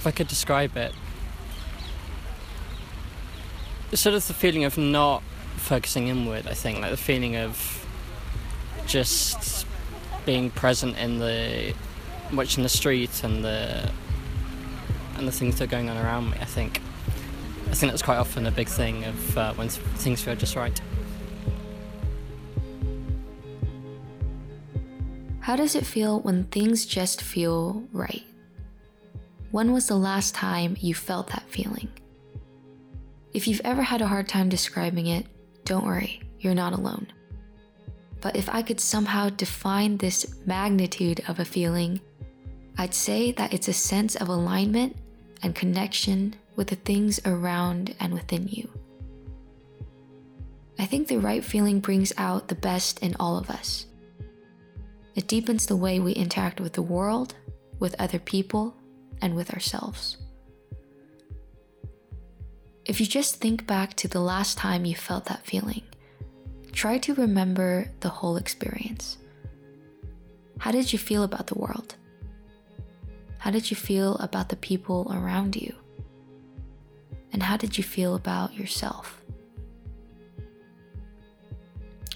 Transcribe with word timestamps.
if 0.00 0.06
I 0.06 0.12
could 0.12 0.28
describe 0.28 0.78
it, 0.78 0.94
sort 3.92 4.14
of 4.14 4.26
the 4.26 4.32
feeling 4.32 4.64
of 4.64 4.78
not 4.78 5.22
focusing 5.56 6.08
inward, 6.08 6.46
I 6.46 6.54
think, 6.54 6.80
like 6.80 6.90
the 6.90 6.96
feeling 6.96 7.36
of 7.36 7.86
just 8.86 9.66
being 10.24 10.50
present 10.50 10.96
in 10.96 11.18
the 11.18 11.74
watching 12.32 12.62
the 12.62 12.70
street 12.70 13.22
and 13.22 13.44
the 13.44 13.92
and 15.16 15.28
the 15.28 15.32
things 15.32 15.58
that 15.58 15.64
are 15.64 15.70
going 15.70 15.90
on 15.90 15.98
around 15.98 16.30
me. 16.30 16.38
I 16.40 16.46
think 16.46 16.80
I 17.68 17.74
think 17.74 17.92
that's 17.92 18.02
quite 18.02 18.16
often 18.16 18.46
a 18.46 18.50
big 18.50 18.68
thing 18.68 19.04
of 19.04 19.36
uh, 19.36 19.52
when 19.52 19.68
things 19.68 20.22
feel 20.22 20.34
just 20.34 20.56
right. 20.56 20.80
How 25.40 25.56
does 25.56 25.74
it 25.74 25.84
feel 25.84 26.20
when 26.20 26.44
things 26.44 26.86
just 26.86 27.20
feel 27.20 27.84
right? 27.92 28.24
When 29.50 29.72
was 29.72 29.88
the 29.88 29.96
last 29.96 30.34
time 30.34 30.76
you 30.80 30.94
felt 30.94 31.28
that 31.28 31.48
feeling? 31.48 31.88
If 33.32 33.48
you've 33.48 33.60
ever 33.64 33.82
had 33.82 34.00
a 34.00 34.06
hard 34.06 34.28
time 34.28 34.48
describing 34.48 35.08
it, 35.08 35.26
don't 35.64 35.84
worry, 35.84 36.22
you're 36.38 36.54
not 36.54 36.72
alone. 36.72 37.08
But 38.20 38.36
if 38.36 38.48
I 38.48 38.62
could 38.62 38.80
somehow 38.80 39.30
define 39.30 39.96
this 39.96 40.34
magnitude 40.46 41.22
of 41.26 41.40
a 41.40 41.44
feeling, 41.44 42.00
I'd 42.78 42.94
say 42.94 43.32
that 43.32 43.52
it's 43.52 43.68
a 43.68 43.72
sense 43.72 44.14
of 44.14 44.28
alignment 44.28 44.96
and 45.42 45.54
connection 45.54 46.36
with 46.54 46.68
the 46.68 46.76
things 46.76 47.18
around 47.24 47.94
and 47.98 48.12
within 48.12 48.46
you. 48.46 48.68
I 50.78 50.86
think 50.86 51.08
the 51.08 51.18
right 51.18 51.44
feeling 51.44 51.80
brings 51.80 52.12
out 52.16 52.48
the 52.48 52.54
best 52.54 53.00
in 53.00 53.16
all 53.18 53.36
of 53.36 53.50
us. 53.50 53.86
It 55.14 55.26
deepens 55.26 55.66
the 55.66 55.76
way 55.76 55.98
we 55.98 56.12
interact 56.12 56.60
with 56.60 56.74
the 56.74 56.82
world, 56.82 57.34
with 57.80 57.96
other 57.98 58.18
people, 58.18 58.76
and 59.20 59.34
with 59.34 59.52
ourselves. 59.52 60.16
If 62.84 63.00
you 63.00 63.06
just 63.06 63.36
think 63.36 63.66
back 63.66 63.94
to 63.94 64.08
the 64.08 64.20
last 64.20 64.58
time 64.58 64.84
you 64.84 64.94
felt 64.94 65.26
that 65.26 65.46
feeling, 65.46 65.82
try 66.72 66.98
to 66.98 67.14
remember 67.14 67.90
the 68.00 68.08
whole 68.08 68.36
experience. 68.36 69.18
How 70.58 70.72
did 70.72 70.92
you 70.92 70.98
feel 70.98 71.22
about 71.22 71.46
the 71.46 71.58
world? 71.58 71.94
How 73.38 73.50
did 73.50 73.70
you 73.70 73.76
feel 73.76 74.16
about 74.16 74.48
the 74.48 74.56
people 74.56 75.10
around 75.14 75.56
you? 75.56 75.74
And 77.32 77.42
how 77.42 77.56
did 77.56 77.78
you 77.78 77.84
feel 77.84 78.14
about 78.14 78.54
yourself? 78.54 79.22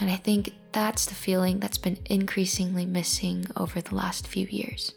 And 0.00 0.10
I 0.10 0.16
think 0.16 0.52
that's 0.72 1.06
the 1.06 1.14
feeling 1.14 1.60
that's 1.60 1.78
been 1.78 1.98
increasingly 2.06 2.86
missing 2.86 3.46
over 3.56 3.80
the 3.80 3.94
last 3.94 4.26
few 4.26 4.46
years. 4.46 4.94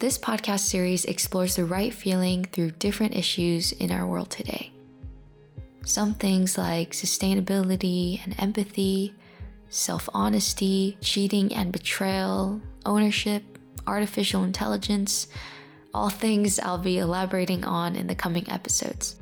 This 0.00 0.16
podcast 0.16 0.60
series 0.60 1.04
explores 1.04 1.56
the 1.56 1.66
right 1.66 1.92
feeling 1.92 2.46
through 2.46 2.70
different 2.70 3.14
issues 3.14 3.72
in 3.72 3.92
our 3.92 4.06
world 4.06 4.30
today. 4.30 4.72
Some 5.84 6.14
things 6.14 6.56
like 6.56 6.92
sustainability 6.92 8.24
and 8.24 8.34
empathy, 8.40 9.14
self 9.68 10.08
honesty, 10.14 10.96
cheating 11.02 11.54
and 11.54 11.70
betrayal, 11.70 12.62
ownership, 12.86 13.42
artificial 13.86 14.42
intelligence, 14.42 15.26
all 15.92 16.08
things 16.08 16.58
I'll 16.58 16.78
be 16.78 16.96
elaborating 16.96 17.66
on 17.66 17.94
in 17.94 18.06
the 18.06 18.14
coming 18.14 18.50
episodes. 18.50 19.16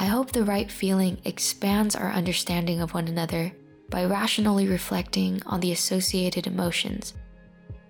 I 0.00 0.06
hope 0.06 0.32
the 0.32 0.42
right 0.42 0.68
feeling 0.68 1.18
expands 1.24 1.94
our 1.94 2.10
understanding 2.10 2.80
of 2.80 2.92
one 2.92 3.06
another 3.06 3.52
by 3.88 4.04
rationally 4.04 4.66
reflecting 4.66 5.40
on 5.46 5.60
the 5.60 5.70
associated 5.70 6.48
emotions 6.48 7.14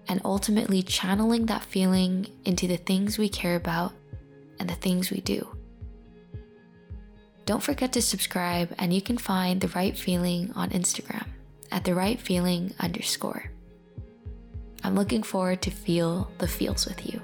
and 0.08 0.20
ultimately 0.25 0.83
channeling 0.83 1.47
that 1.47 1.64
feeling 1.64 2.27
into 2.45 2.67
the 2.67 2.77
things 2.77 3.19
we 3.19 3.28
care 3.28 3.56
about 3.56 3.92
and 4.59 4.69
the 4.69 4.75
things 4.75 5.11
we 5.11 5.20
do. 5.20 5.47
Don't 7.44 7.62
forget 7.62 7.93
to 7.94 8.03
subscribe, 8.03 8.72
and 8.78 8.94
you 8.94 9.03
can 9.03 9.19
find 9.19 9.60
the 9.60 9.69
right 9.69 9.97
feeling 9.97 10.53
on 10.54 10.71
Instagram 10.71 11.26
at 11.72 11.84
the 11.84 11.94
right 11.94 12.21
feeling 12.21 12.72
underscore. 12.78 13.50
I'm 14.84 14.94
looking 14.94 15.22
forward 15.22 15.62
to 15.62 15.71
feel 15.71 16.31
the 16.38 16.49
feels 16.49 16.87
with 16.87 17.06
you. 17.06 17.21